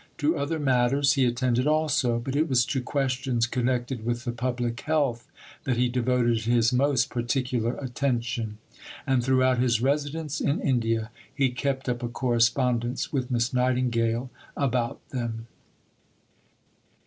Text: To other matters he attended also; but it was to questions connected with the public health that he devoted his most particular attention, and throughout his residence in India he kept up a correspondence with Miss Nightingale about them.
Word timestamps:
To 0.17 0.35
other 0.35 0.57
matters 0.57 1.13
he 1.13 1.25
attended 1.25 1.67
also; 1.67 2.17
but 2.17 2.35
it 2.35 2.49
was 2.49 2.65
to 2.65 2.81
questions 2.81 3.45
connected 3.45 4.03
with 4.03 4.25
the 4.25 4.31
public 4.31 4.79
health 4.79 5.27
that 5.63 5.77
he 5.77 5.89
devoted 5.89 6.41
his 6.45 6.73
most 6.73 7.11
particular 7.11 7.75
attention, 7.75 8.57
and 9.05 9.23
throughout 9.23 9.59
his 9.59 9.79
residence 9.79 10.41
in 10.41 10.59
India 10.59 11.11
he 11.31 11.51
kept 11.51 11.87
up 11.87 12.01
a 12.01 12.07
correspondence 12.07 13.13
with 13.13 13.29
Miss 13.29 13.53
Nightingale 13.53 14.31
about 14.57 15.07
them. 15.09 15.45